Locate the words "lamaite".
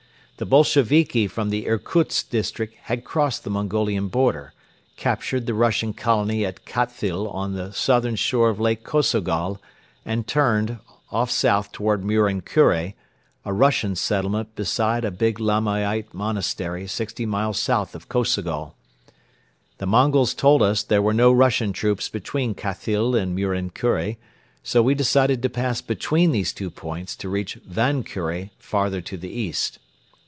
15.39-16.11